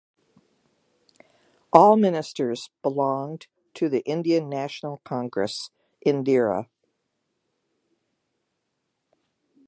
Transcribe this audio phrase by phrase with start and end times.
[1.71, 5.69] All ministers belonged to the Indian National Congress
[6.03, 6.65] (Indira).